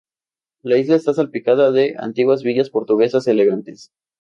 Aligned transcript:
La 0.63 0.79
isla 0.79 0.95
está 0.95 1.13
salpicada 1.13 1.69
de 1.71 1.93
antiguas 1.99 2.41
villas 2.41 2.71
portuguesas 2.71 3.27
elegantes. 3.27 3.91